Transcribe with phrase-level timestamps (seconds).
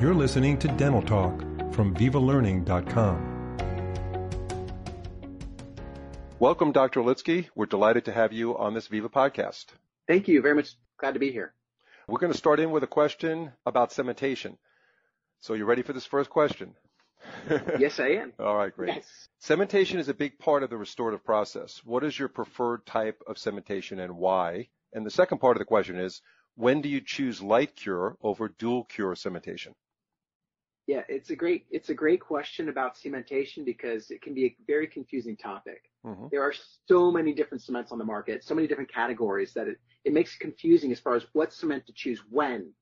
[0.00, 1.40] You're listening to Dental Talk
[1.74, 3.56] from VivaLearning.com.
[6.38, 7.02] Welcome, Dr.
[7.02, 7.50] Litsky.
[7.54, 9.66] We're delighted to have you on this Viva podcast.
[10.08, 10.70] Thank you very much.
[10.96, 11.52] Glad to be here.
[12.08, 14.56] We're going to start in with a question about cementation.
[15.40, 16.74] So you ready for this first question?
[17.78, 18.32] yes, I am.
[18.38, 18.94] All right, great.
[18.94, 19.28] Yes.
[19.42, 21.82] Cementation is a big part of the restorative process.
[21.84, 24.68] What is your preferred type of cementation and why?
[24.94, 26.22] And the second part of the question is,
[26.54, 29.74] when do you choose light cure over dual cure cementation?
[30.90, 34.56] Yeah, it's a great it's a great question about cementation because it can be a
[34.66, 35.88] very confusing topic.
[36.04, 36.26] Mm-hmm.
[36.32, 36.52] There are
[36.88, 40.34] so many different cements on the market, so many different categories that it, it makes
[40.34, 42.72] it confusing as far as what cement to choose when.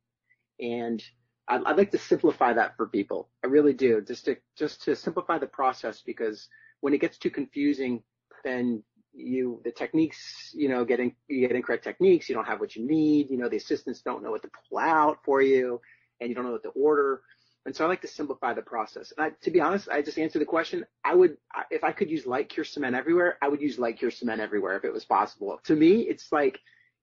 [0.59, 1.03] And
[1.49, 3.29] I'd, I'd like to simplify that for people.
[3.45, 6.49] I really do, just to just to simplify the process because
[6.81, 8.03] when it gets too confusing,
[8.43, 8.83] then
[9.13, 12.87] you the techniques, you know, getting you get incorrect techniques, you don't have what you
[12.87, 15.79] need, you know, the assistants don't know what to pull out for you,
[16.23, 17.21] and you don't know what to order.
[17.69, 19.13] And so I like to simplify the process.
[19.15, 20.87] And I, to be honest, I just answer the question.
[21.05, 21.37] I would,
[21.71, 24.79] if I could use light cure cement everywhere, I would use light cure cement everywhere
[24.79, 25.61] if it was possible.
[25.65, 26.59] To me, it's like,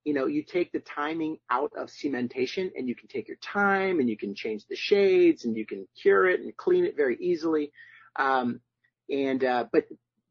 [0.06, 4.00] you know, you take the timing out of cementation and you can take your time
[4.00, 7.18] and you can change the shades and you can cure it and clean it very
[7.20, 7.72] easily.
[8.16, 8.60] Um,
[9.08, 9.86] and, uh, but,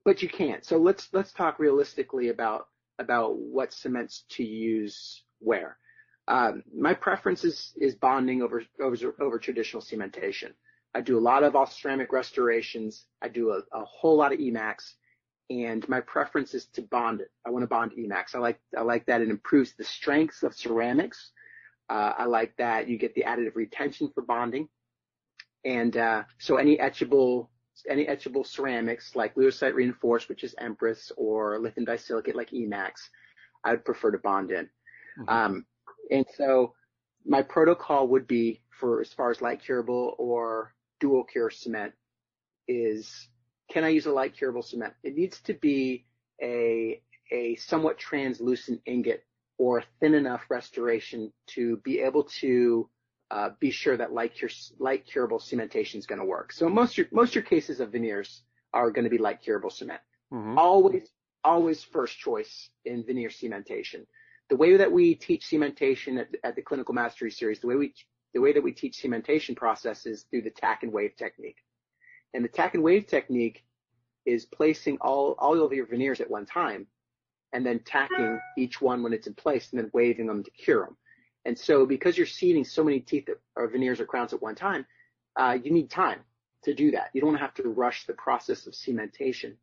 [0.04, 0.64] but you can't.
[0.64, 2.66] So let's, let's talk realistically about,
[2.98, 5.78] about what cements to use where.
[6.26, 10.52] Um, my preference is, is bonding over, over, over traditional cementation.
[10.94, 13.06] I do a lot of ceramic restorations.
[13.20, 14.94] I do a, a whole lot of Emax
[15.50, 17.30] and my preference is to bond it.
[17.46, 18.34] I want to bond Emax.
[18.34, 21.32] I like, I like that it improves the strength of ceramics.
[21.90, 24.68] Uh, I like that you get the additive retention for bonding.
[25.64, 27.48] And, uh, so any etchable,
[27.88, 32.92] any etchable ceramics like Leucite reinforced, which is Empress or lithium disilicate like Emax,
[33.64, 34.64] I would prefer to bond in.
[35.18, 35.28] Mm-hmm.
[35.28, 35.66] Um,
[36.10, 36.74] and so
[37.26, 41.92] my protocol would be for as far as light curable or dual cure cement
[42.68, 43.28] is
[43.70, 44.92] can I use a light curable cement?
[45.02, 46.04] It needs to be
[46.42, 47.00] a,
[47.32, 49.24] a somewhat translucent ingot
[49.56, 52.88] or thin enough restoration to be able to
[53.30, 56.52] uh, be sure that light, cure, light curable cementation is going to work.
[56.52, 60.00] So most your, most your cases of veneers are going to be light curable cement.
[60.32, 60.58] Mm-hmm.
[60.58, 61.08] Always,
[61.42, 64.04] always first choice in veneer cementation
[64.50, 67.94] the way that we teach cementation at, at the clinical mastery series, the way we
[68.34, 71.58] the way that we teach cementation process is through the tack and wave technique.
[72.34, 73.64] And the tack and wave technique
[74.26, 76.88] is placing all, all of your veneers at one time
[77.52, 80.84] and then tacking each one when it's in place and then waving them to cure
[80.84, 80.96] them.
[81.44, 84.84] And so because you're seeding so many teeth or veneers or crowns at one time,
[85.36, 86.18] uh, you need time
[86.64, 87.10] to do that.
[87.12, 89.54] You don't have to rush the process of cementation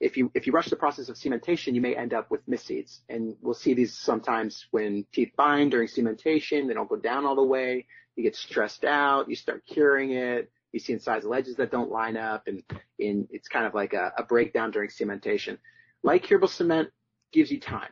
[0.00, 3.00] if you if you rush the process of cementation, you may end up with misseeds.
[3.08, 7.36] And we'll see these sometimes when teeth bind during cementation, they don't go down all
[7.36, 7.86] the way.
[8.16, 12.16] You get stressed out, you start curing it, you see incisal edges that don't line
[12.16, 12.62] up, and,
[12.98, 15.58] and it's kind of like a, a breakdown during cementation.
[16.02, 16.90] Light curable cement
[17.32, 17.90] gives you time.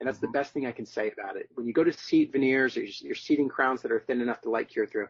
[0.00, 0.32] And that's the mm-hmm.
[0.32, 1.48] best thing I can say about it.
[1.54, 4.50] When you go to seed veneers or you're seeding crowns that are thin enough to
[4.50, 5.08] light cure through,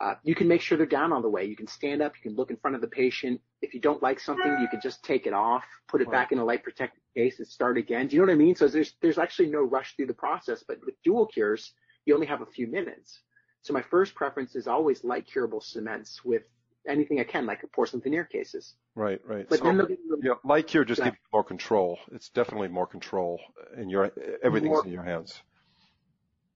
[0.00, 1.44] uh, you can make sure they're down on the way.
[1.44, 2.14] You can stand up.
[2.16, 3.40] You can look in front of the patient.
[3.62, 6.12] If you don't like something, you can just take it off, put it right.
[6.12, 8.08] back in a light protected case, and start again.
[8.08, 8.56] Do you know what I mean?
[8.56, 10.64] So there's there's actually no rush through the process.
[10.66, 11.72] But with dual cures,
[12.06, 13.20] you only have a few minutes.
[13.62, 16.42] So my first preference is always light curable cements with
[16.86, 18.74] anything I can, like porcelain veneer cases.
[18.94, 19.48] Right, right.
[19.48, 21.06] But so, then the, yeah, light cure just yeah.
[21.06, 21.98] gives you more control.
[22.12, 23.40] It's definitely more control
[23.78, 24.12] in your
[24.42, 25.40] everything's more, in your hands.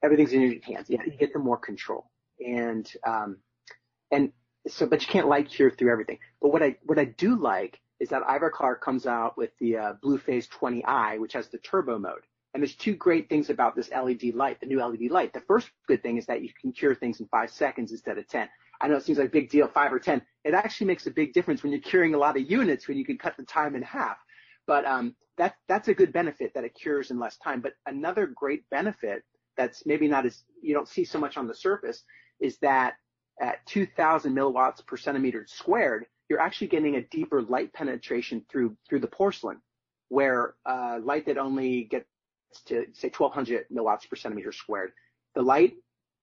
[0.03, 0.91] Everything's in your hands.
[0.91, 2.11] Yeah, you get the more control
[2.41, 3.39] and um,
[4.11, 4.33] and
[4.67, 6.19] so, but you can't light cure through everything.
[6.41, 9.77] But what I what I do like is that Ivor Ivoclar comes out with the
[9.77, 12.23] uh, Bluephase 20i, which has the turbo mode.
[12.55, 15.33] And there's two great things about this LED light, the new LED light.
[15.33, 18.27] The first good thing is that you can cure things in five seconds instead of
[18.29, 18.49] 10.
[18.81, 20.23] I know it seems like a big deal, five or 10.
[20.45, 23.05] It actually makes a big difference when you're curing a lot of units when you
[23.05, 24.17] can cut the time in half.
[24.67, 27.61] But um, that, that's a good benefit that it cures in less time.
[27.61, 29.25] But another great benefit
[29.57, 32.05] that's maybe not as, you don't see so much on the surface
[32.41, 32.95] is that
[33.41, 39.01] at 2000 milliwatts per centimeter squared, you're actually getting a deeper light penetration through through
[39.01, 39.61] the porcelain,
[40.09, 42.07] where uh, light that only gets
[42.67, 44.93] to say 1200 milliwatts per centimeter squared,
[45.35, 45.75] the light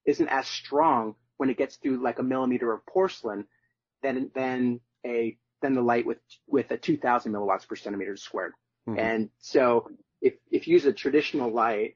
[0.06, 3.46] isn't as strong when it gets through like a millimeter of porcelain
[4.04, 8.54] than than a than the light with with a 2000 milliwatts per centimeter squared.
[8.88, 9.00] Mm-hmm.
[9.00, 9.90] And so
[10.22, 11.96] if if you use a traditional light,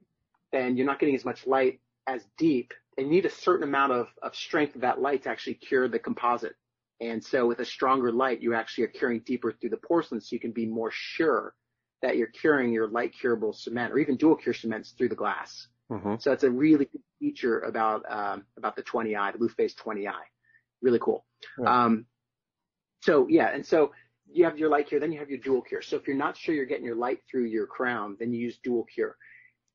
[0.52, 2.74] then you're not getting as much light as deep
[3.06, 6.00] you need a certain amount of, of strength of that light to actually cure the
[6.00, 6.56] composite.
[7.02, 10.34] And so with a stronger light, you actually are curing deeper through the porcelain so
[10.34, 11.54] you can be more sure
[12.02, 15.68] that you're curing your light curable cement or even dual cure cements through the glass.
[15.92, 16.16] Mm-hmm.
[16.20, 20.14] So that's a really good feature about um, about the 20i, the Bluephase 20i.
[20.82, 21.26] Really cool.
[21.66, 22.06] Um,
[23.02, 23.92] so yeah, and so
[24.32, 25.82] you have your light cure, then you have your dual cure.
[25.82, 28.60] So if you're not sure you're getting your light through your crown, then you use
[28.64, 29.18] dual cure.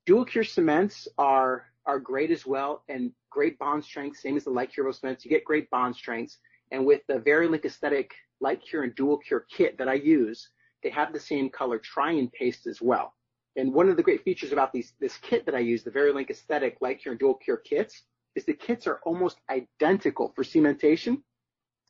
[0.06, 4.50] Dual cure cements are are great as well and great bond strength, same as the
[4.50, 5.25] light curable cements.
[5.25, 6.38] You get great bond strengths.
[6.70, 10.48] And with the Variolink Esthetic Light Cure and Dual Cure kit that I use,
[10.82, 13.14] they have the same color try-in paste as well.
[13.56, 16.31] And one of the great features about these, this kit that I use, the Variolink
[16.31, 18.02] Esthetic Light Cure and Dual Cure kits,
[18.34, 21.22] is the kits are almost identical for cementation.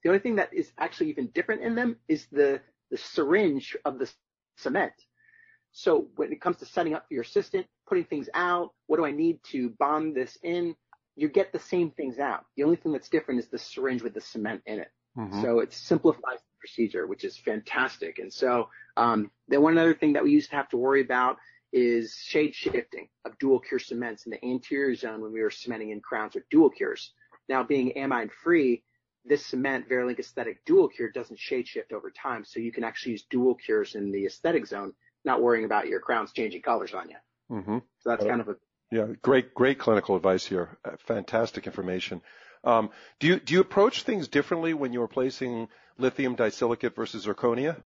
[0.02, 2.60] The only thing that is actually even different in them is the,
[2.90, 4.10] the syringe of the
[4.56, 4.92] cement.
[5.76, 9.04] So when it comes to setting up for your assistant, putting things out, what do
[9.04, 10.76] I need to bond this in?
[11.16, 12.44] You get the same things out.
[12.56, 14.92] The only thing that's different is the syringe with the cement in it.
[15.18, 15.42] Mm-hmm.
[15.42, 18.20] So it simplifies the procedure, which is fantastic.
[18.20, 21.38] And so um, then one other thing that we used to have to worry about
[21.72, 25.90] is shade shifting of dual cure cements in the anterior zone when we were cementing
[25.90, 27.12] in crowns with dual cures.
[27.48, 28.84] Now being amine free,
[29.24, 33.12] this cement Variolink Esthetic Dual Cure doesn't shade shift over time, so you can actually
[33.12, 34.92] use dual cures in the aesthetic zone,
[35.24, 37.16] not worrying about your crowns changing colors on you.
[37.50, 37.78] Mm-hmm.
[38.00, 38.56] So that's kind of a
[38.90, 40.78] yeah, great, great clinical advice here.
[40.84, 42.20] Uh, fantastic information.
[42.62, 45.68] Um, do you do you approach things differently when you're replacing
[45.98, 47.82] lithium disilicate versus zirconia?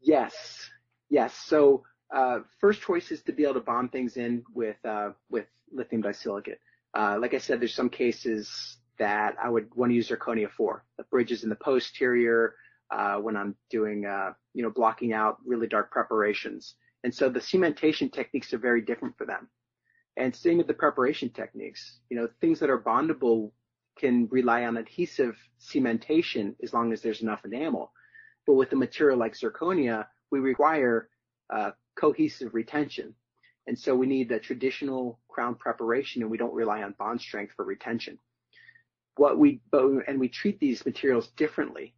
[0.00, 0.70] Yes,
[1.08, 1.34] yes.
[1.34, 1.84] So
[2.14, 6.02] uh, first choice is to be able to bond things in with uh, with lithium
[6.02, 6.60] disilicate.
[6.94, 10.84] Uh, like I said, there's some cases that I would want to use zirconia for.
[10.98, 12.54] The bridges in the posterior,
[12.90, 16.74] uh, when I'm doing, uh, you know, blocking out really dark preparations.
[17.04, 19.48] And so the cementation techniques are very different for them.
[20.16, 22.00] And same with the preparation techniques.
[22.10, 23.52] You know, things that are bondable
[23.98, 27.92] can rely on adhesive cementation as long as there's enough enamel.
[28.46, 31.08] But with a material like zirconia, we require
[31.50, 33.14] uh, cohesive retention.
[33.66, 37.54] And so we need the traditional crown preparation and we don't rely on bond strength
[37.54, 38.18] for retention
[39.20, 39.60] what we
[40.08, 41.94] and we treat these materials differently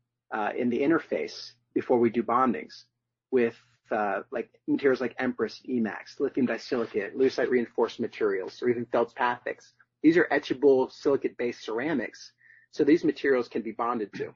[0.57, 2.85] in the interface before we do bondings
[3.31, 3.57] with
[3.93, 9.73] uh, like materials like Empress, Emax, lithium disilicate, leucite reinforced materials, or even feldspathics.
[10.03, 12.33] These are etchable silicate-based ceramics,
[12.71, 14.35] so these materials can be bonded to.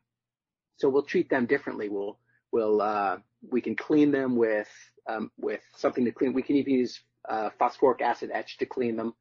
[0.77, 1.89] So we'll treat them differently.
[1.89, 2.19] We'll
[2.53, 3.19] we'll uh,
[3.51, 4.69] we can clean them with
[5.09, 6.35] um, with something to clean.
[6.35, 9.15] We can even use uh, phosphoric acid etch to clean them.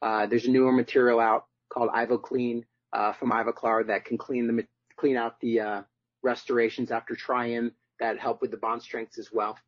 [0.00, 2.62] Uh, there's a newer material out called IvoClean
[2.92, 5.82] uh, from Ivoclar that can clean the clean out the uh,
[6.22, 9.58] restorations after try-in that help with the bond strengths as well.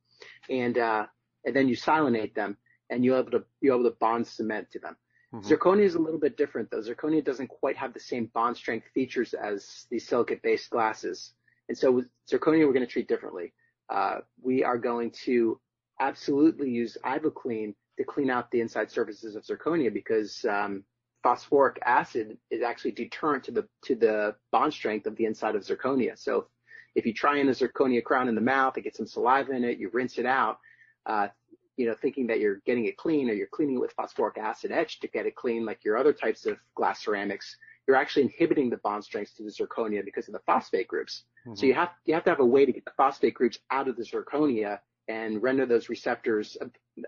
[0.49, 1.07] And uh,
[1.45, 2.57] and then you silanate them,
[2.91, 4.97] and you're able to you're able to bond cement to them.
[5.35, 5.53] Mm-hmm.
[5.53, 6.81] Zirconia is a little bit different though.
[6.81, 11.35] Zirconia doesn't quite have the same bond strength features as these silicate-based glasses,
[11.69, 13.53] and so with zirconia we're going to treat differently.
[13.91, 15.61] Uh, we are going to
[16.01, 20.85] absolutely use IvoClean to clean out the inside surfaces of zirconia because um,
[21.25, 25.63] phosphoric acid is actually deterrent to the to the bond strength of the inside of
[25.63, 26.17] zirconia.
[26.17, 26.47] So
[26.95, 29.65] if you try in a zirconia crown in the mouth, it gets some saliva in
[29.65, 30.59] it, you rinse it out,
[31.07, 31.29] uh,
[31.77, 34.71] you know, thinking that you're getting it clean or you're cleaning it with phosphoric acid
[34.71, 37.57] etch to get it clean like your other types of glass ceramics,
[37.89, 41.25] you're actually inhibiting the bond strengths to the zirconia because of the phosphate groups.
[41.47, 41.57] Mm-hmm.
[41.57, 43.89] So you have you have to have a way to get the phosphate groups out
[43.89, 44.79] of the zirconia
[45.09, 46.57] and render those receptors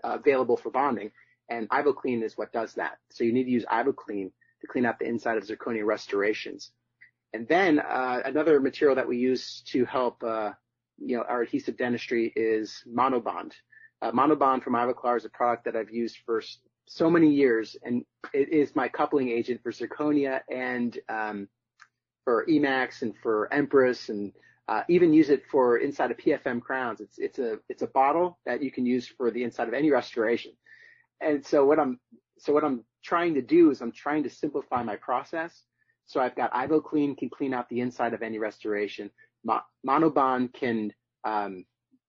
[0.03, 1.11] available for bonding.
[1.49, 2.97] And IvoClean is what does that.
[3.09, 6.71] So you need to use IvoClean to clean out the inside of zirconia restorations.
[7.33, 10.51] And then uh, another material that we use to help uh,
[10.97, 13.53] you know our adhesive dentistry is Monobond.
[14.01, 16.41] Uh, Monobond from Ivoclar is a product that I've used for
[16.85, 21.47] so many years, and it is my coupling agent for zirconia and um,
[22.23, 24.31] for Emax and for Empress, and
[24.67, 27.01] uh, even use it for inside of PFM crowns.
[27.01, 29.91] It's it's a it's a bottle that you can use for the inside of any
[29.91, 30.53] restoration
[31.21, 31.99] and so what I'm
[32.39, 35.63] so what I'm trying to do is I'm trying to simplify my process.
[36.05, 39.09] So I've got IvoClean can clean out the inside of any restoration.
[39.43, 40.93] Mo- Monobond can
[41.23, 41.65] um,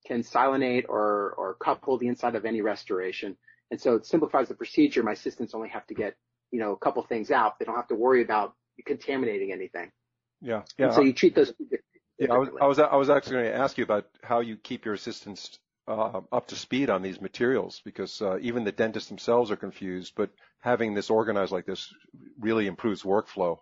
[0.07, 3.37] can silanate or or couple the inside of any restoration.
[3.71, 5.03] And so it simplifies the procedure.
[5.03, 6.17] My assistants only have to get
[6.51, 7.59] you know a couple things out.
[7.59, 8.55] They don't have to worry about
[8.87, 9.91] contaminating anything.
[10.41, 10.87] Yeah, yeah.
[10.87, 11.53] And so you treat those.
[12.19, 14.57] Yeah, I was, I was I was actually going to ask you about how you
[14.57, 15.59] keep your assistants
[15.89, 20.13] uh, up to speed on these materials because uh, even the dentists themselves are confused.
[20.17, 20.31] But
[20.61, 21.93] having this organized like this
[22.39, 23.59] really improves workflow.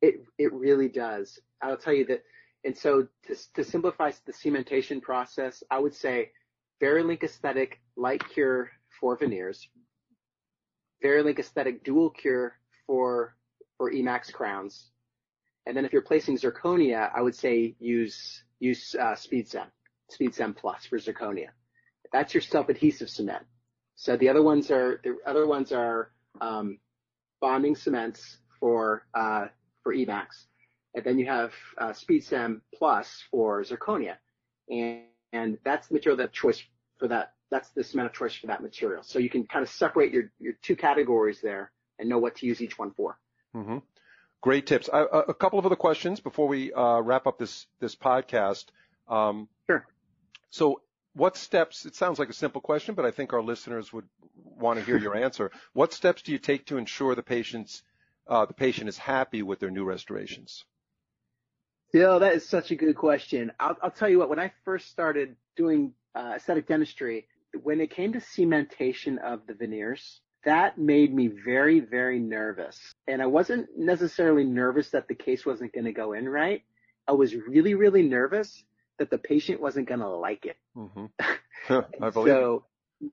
[0.00, 1.38] It it really does.
[1.60, 2.22] I'll tell you that.
[2.64, 6.32] And so to, to simplify the cementation process, I would say
[6.82, 9.68] Variolink Esthetic Light Cure for veneers,
[11.04, 13.36] Variolink Esthetic Dual Cure for
[13.76, 14.90] for Emax crowns,
[15.66, 19.66] and then if you're placing zirconia, I would say use use uh, SpeedCEM.
[20.10, 21.48] SpeedCEM Plus for zirconia.
[22.12, 23.44] That's your self-adhesive cement.
[23.96, 26.10] So the other ones are the other ones are
[26.40, 26.78] um,
[27.40, 29.46] bonding cements for uh,
[29.82, 30.46] for Emax,
[30.94, 34.16] and then you have uh, SpeedCEM Plus for zirconia,
[34.68, 36.62] and and that's the material that choice
[36.98, 37.32] for that.
[37.50, 39.02] That's the cement of choice for that material.
[39.02, 42.46] So you can kind of separate your your two categories there and know what to
[42.46, 43.18] use each one for.
[43.54, 43.78] Mm-hmm.
[44.42, 44.90] Great tips.
[44.92, 48.66] I, a couple of other questions before we uh, wrap up this this podcast.
[49.08, 49.48] Um.
[50.50, 50.82] So
[51.14, 54.78] what steps, it sounds like a simple question, but I think our listeners would want
[54.78, 55.50] to hear your answer.
[55.72, 57.82] What steps do you take to ensure the patient's,
[58.28, 60.64] uh, the patient is happy with their new restorations?
[61.94, 63.52] Yeah, that is such a good question.
[63.58, 67.26] I'll, I'll tell you what, when I first started doing uh, aesthetic dentistry,
[67.62, 72.92] when it came to cementation of the veneers, that made me very, very nervous.
[73.08, 76.62] And I wasn't necessarily nervous that the case wasn't going to go in right.
[77.08, 78.64] I was really, really nervous
[78.98, 80.56] that the patient wasn't going to like it.
[80.76, 81.06] Mm-hmm.
[82.02, 82.64] I believe so,
[83.00, 83.12] it.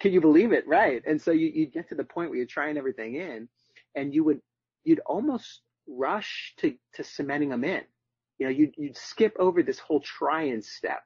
[0.00, 0.66] Can you believe it?
[0.66, 1.02] Right.
[1.06, 3.48] And so you, you get to the point where you're trying everything in
[3.94, 4.40] and you would,
[4.84, 7.82] you'd almost rush to, to cementing them in.
[8.38, 11.02] You know, you'd, you'd skip over this whole try and step.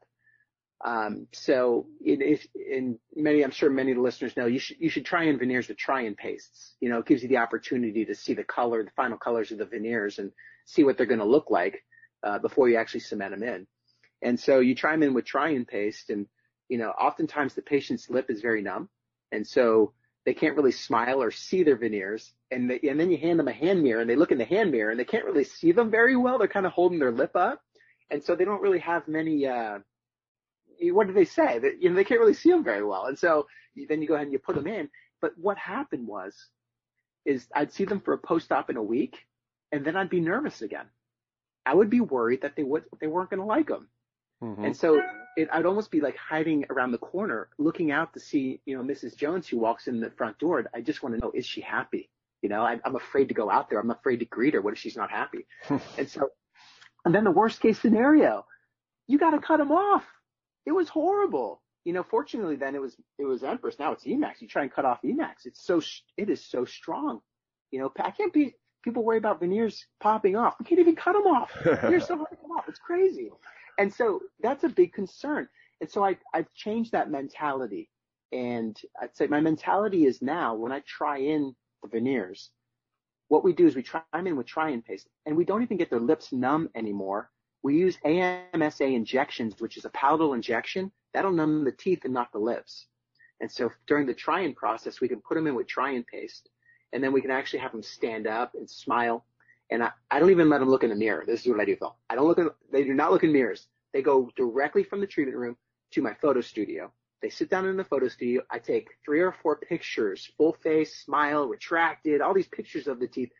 [0.84, 4.90] Um, so in, in many, I'm sure many of the listeners know you should, you
[4.90, 6.74] should try in veneers with try in pastes.
[6.80, 9.58] You know, it gives you the opportunity to see the color, the final colors of
[9.58, 10.32] the veneers and
[10.66, 11.82] see what they're going to look like,
[12.22, 13.66] uh, before you actually cement them in.
[14.22, 16.26] And so you try them in with try-in paste and,
[16.68, 18.88] you know, oftentimes the patient's lip is very numb.
[19.32, 19.92] And so
[20.24, 22.32] they can't really smile or see their veneers.
[22.50, 24.44] And, they, and then you hand them a hand mirror and they look in the
[24.44, 26.38] hand mirror and they can't really see them very well.
[26.38, 27.60] They're kind of holding their lip up.
[28.10, 29.78] And so they don't really have many, uh,
[30.80, 31.58] what do they say?
[31.58, 33.06] That, you know, they can't really see them very well.
[33.06, 33.46] And so
[33.88, 34.88] then you go ahead and you put them in.
[35.20, 36.34] But what happened was,
[37.24, 39.16] is I'd see them for a post-op in a week
[39.72, 40.86] and then I'd be nervous again.
[41.64, 43.88] I would be worried that they would, they weren't going to like them.
[44.42, 44.64] Mm-hmm.
[44.64, 45.00] And so
[45.36, 48.82] it, I'd almost be like hiding around the corner, looking out to see, you know,
[48.82, 49.16] Mrs.
[49.16, 50.64] Jones who walks in the front door.
[50.74, 52.10] I just want to know, is she happy?
[52.42, 53.78] You know, I, I'm afraid to go out there.
[53.78, 54.60] I'm afraid to greet her.
[54.60, 55.46] What if she's not happy?
[55.68, 56.28] and so,
[57.04, 58.46] and then the worst case scenario,
[59.06, 60.04] you got to cut them off.
[60.64, 61.62] It was horrible.
[61.84, 63.78] You know, fortunately then it was, it was Empress.
[63.78, 64.40] Now it's Emax.
[64.40, 65.44] You try and cut off Emax.
[65.44, 65.80] It's so,
[66.16, 67.20] it is so strong.
[67.70, 70.54] You know, I can't be, people worry about veneers popping off.
[70.58, 71.50] We can't even cut them off.
[71.64, 72.64] They're so hard to come off.
[72.68, 73.30] It's crazy.
[73.78, 75.48] And so that's a big concern.
[75.80, 77.90] And so I, I've changed that mentality.
[78.32, 82.50] And I'd say my mentality is now when I try in the veneers,
[83.28, 85.76] what we do is we try them in with try-in paste and we don't even
[85.76, 87.30] get their lips numb anymore.
[87.62, 92.30] We use AMSA injections, which is a palatal injection that'll numb the teeth and not
[92.32, 92.86] the lips.
[93.40, 96.48] And so during the try-in process, we can put them in with try-in paste
[96.92, 99.24] and then we can actually have them stand up and smile
[99.70, 101.24] and I, I don't even let them look in the mirror.
[101.26, 101.96] This is what I do, Phil.
[102.08, 103.66] I don't look in, they do not look in mirrors.
[103.92, 105.56] They go directly from the treatment room
[105.92, 106.92] to my photo studio.
[107.22, 108.42] They sit down in the photo studio.
[108.50, 113.08] I take three or four pictures, full face, smile, retracted, all these pictures of the
[113.08, 113.30] teeth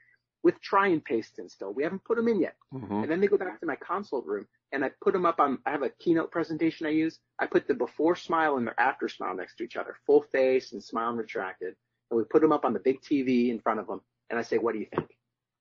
[0.43, 1.75] with try-in paste in still.
[1.75, 2.57] We haven't put them in yet.
[2.73, 3.03] Mm-hmm.
[3.03, 5.59] And then they go back to my consult room and I put them up on,
[5.67, 7.19] I have a keynote presentation I use.
[7.39, 10.73] I put the before smile and the after smile next to each other, full face
[10.73, 11.75] and smile and retracted.
[12.11, 14.01] And we put them up on the big TV in front of them.
[14.31, 15.16] And I say, what do you think?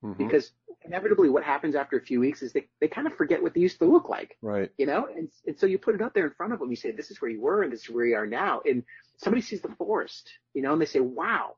[0.05, 0.23] Mm-hmm.
[0.23, 0.51] Because
[0.83, 3.61] inevitably what happens after a few weeks is they, they kind of forget what they
[3.61, 4.37] used to look like.
[4.41, 4.69] Right.
[4.77, 6.69] You know, and, and so you put it up there in front of them.
[6.69, 8.61] You say, this is where you were and this is where you are now.
[8.65, 8.83] And
[9.17, 11.55] somebody sees the forest, you know, and they say, wow,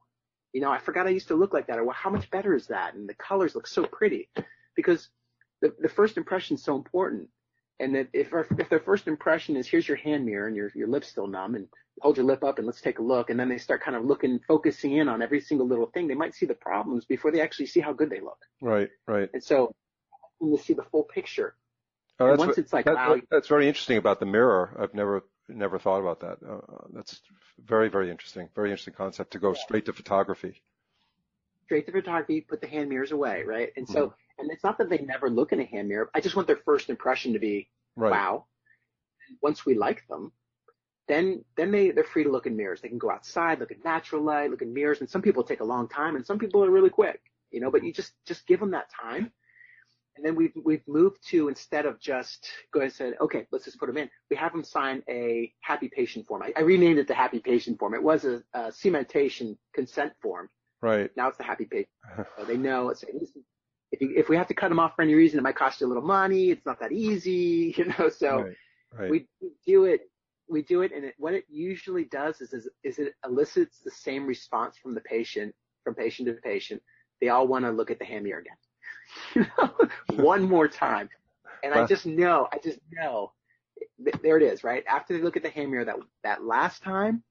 [0.54, 1.78] you know, I forgot I used to look like that.
[1.78, 2.94] Or well, how much better is that?
[2.94, 4.30] And the colors look so pretty
[4.76, 5.10] because
[5.62, 7.30] the, the first impression is so important.
[7.80, 10.72] And that if, our, if their first impression is here's your hand mirror and your,
[10.74, 11.68] your lip's still numb and
[12.02, 13.30] hold your lip up and let's take a look.
[13.30, 16.08] And then they start kind of looking, focusing in on every single little thing.
[16.08, 18.40] They might see the problems before they actually see how good they look.
[18.62, 19.30] Right, right.
[19.32, 19.76] And so
[20.42, 21.56] to see the full picture.
[22.20, 23.18] Oh, that's, once it's like, that, wow.
[23.30, 24.76] That's very interesting about the mirror.
[24.80, 26.38] I've never, never thought about that.
[26.48, 27.22] Uh, that's
[27.64, 28.50] very, very interesting.
[28.56, 29.62] Very interesting concept to go yeah.
[29.62, 30.64] straight to photography.
[31.66, 33.70] Straight to photography, put the hand mirrors away, right?
[33.76, 34.14] And so, mm-hmm.
[34.38, 36.10] And it's not that they never look in a hand mirror.
[36.14, 38.12] I just want their first impression to be, right.
[38.12, 38.46] wow.
[39.42, 40.32] Once we like them,
[41.08, 42.82] then then they they're free to look in mirrors.
[42.82, 45.00] They can go outside, look at natural light, look in mirrors.
[45.00, 47.22] And some people take a long time, and some people are really quick.
[47.52, 49.32] You know, but you just just give them that time.
[50.16, 53.66] And then we've we've moved to instead of just go ahead and say, okay, let's
[53.66, 54.10] just put them in.
[54.30, 56.42] We have them sign a happy patient form.
[56.42, 57.94] I, I renamed it the happy patient form.
[57.94, 60.50] It was a, a cementation consent form.
[60.82, 61.12] Right.
[61.16, 61.90] Now it's the happy patient.
[62.38, 63.04] so they know it's
[63.92, 65.82] if you, if we have to cut them off for any reason, it might cost
[65.82, 66.52] you a little money.
[66.52, 68.10] It's not that easy, you know.
[68.10, 68.56] So right.
[68.98, 69.12] Right.
[69.12, 69.28] we
[69.66, 70.10] do it
[70.50, 73.92] we do it and it, what it usually does is, is, is it elicits the
[73.92, 75.54] same response from the patient,
[75.84, 76.82] from patient to patient.
[77.22, 78.44] They all want to look at the mirror
[79.36, 79.52] again.
[80.24, 81.10] One more time.
[81.64, 83.32] And I just know, I just know,
[84.22, 84.84] there it is, right?
[84.88, 87.24] After they look at the mirror that, that last time,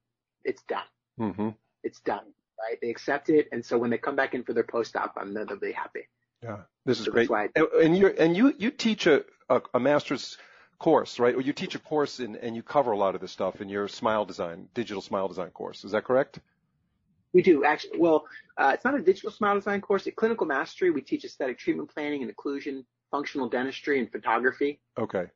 [0.45, 0.83] it's done.
[1.19, 1.51] Mm-hmm.
[1.85, 2.25] It's done.
[2.59, 2.77] right?
[2.83, 5.47] They accept it, and so when they come back in for their post-op, I'm they'll
[5.59, 6.09] be happy.
[6.43, 7.31] Yeah, this is so great.
[7.57, 10.39] And you and you you teach a, a, a master's
[10.79, 11.35] course, right?
[11.35, 13.69] Or you teach a course in, and you cover a lot of this stuff in
[13.69, 15.85] your smile design, digital smile design course.
[15.85, 16.41] Is that correct?
[17.33, 17.99] We do actually.
[17.99, 18.27] Well,
[18.57, 20.07] uh, it's not a digital smile design course.
[20.07, 24.81] At Clinical Mastery, we teach aesthetic treatment planning and occlusion, functional dentistry, and photography.
[24.99, 25.27] Okay.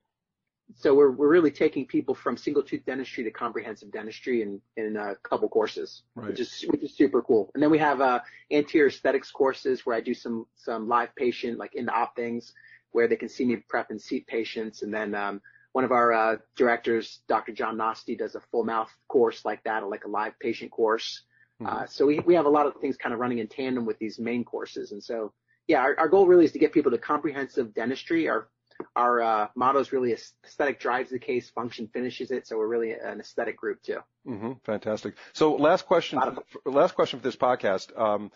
[0.76, 4.96] So we're we're really taking people from single tooth dentistry to comprehensive dentistry in in
[4.96, 6.28] a couple courses, right.
[6.28, 7.50] which is which is super cool.
[7.54, 11.58] And then we have uh, anterior aesthetics courses where I do some some live patient
[11.58, 12.52] like in the op things
[12.92, 14.82] where they can see me prep and seat patients.
[14.82, 15.40] And then um,
[15.72, 17.52] one of our uh, directors, Dr.
[17.52, 21.22] John Nosti, does a full mouth course like that, like a live patient course.
[21.62, 21.82] Mm-hmm.
[21.82, 23.98] Uh, so we, we have a lot of things kind of running in tandem with
[23.98, 24.92] these main courses.
[24.92, 25.32] And so,
[25.68, 28.28] yeah, our, our goal really is to get people to comprehensive dentistry.
[28.28, 28.48] Our
[28.96, 32.46] our uh, motto is really aesthetic drives the case, function finishes it.
[32.46, 33.98] So we're really an aesthetic group too.
[34.26, 34.52] Mm-hmm.
[34.64, 35.14] Fantastic.
[35.32, 37.98] So last question, for, last question for this podcast.
[37.98, 38.30] Um,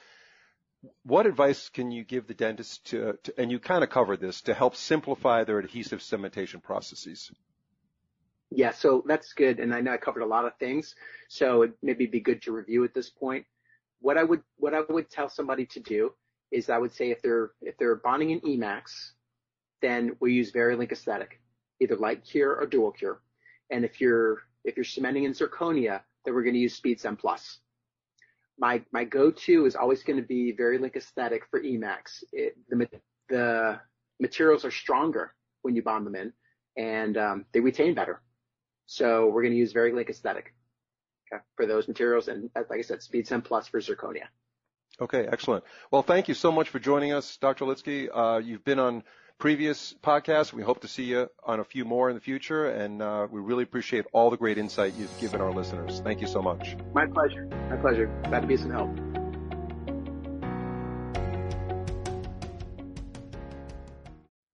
[1.03, 4.43] what advice can you give the dentist to, to and you kind of covered this,
[4.43, 7.31] to help simplify their adhesive cementation processes?
[8.51, 9.59] Yeah, so that's good.
[9.59, 10.95] And I know I covered a lot of things,
[11.29, 13.47] so it maybe be good to review at this point.
[14.01, 16.13] What I would what I would tell somebody to do
[16.53, 19.13] is I would say if they're if they're bonding in Emax,
[19.85, 21.41] then we use Variolink Esthetic,
[21.81, 23.21] either light cure or dual cure.
[23.71, 27.61] And if you're if you're cementing in zirconia, then we're going to use SpeedCEM Plus
[28.59, 32.23] my my go-to is always going to be Variolink Esthetic for Emax.
[32.33, 32.89] It, the
[33.29, 33.81] the
[34.21, 36.33] materials are stronger when you bond them in,
[36.77, 38.23] and um, they retain better.
[38.87, 40.55] So we're going to use Variolink Esthetic
[41.33, 44.27] okay, for those materials, and like I said, SpeedCEM Plus for zirconia.
[45.01, 45.65] Okay, excellent.
[45.91, 47.65] Well, thank you so much for joining us, Dr.
[47.65, 48.09] Litsky.
[48.13, 49.03] Uh, you've been on
[49.39, 50.53] previous podcasts.
[50.53, 53.41] We hope to see you on a few more in the future, and uh, we
[53.41, 56.01] really appreciate all the great insight you've given our listeners.
[56.01, 56.77] Thank you so much.
[56.95, 57.47] My pleasure.
[57.71, 58.07] My pleasure.
[58.25, 59.14] Glad to be some help.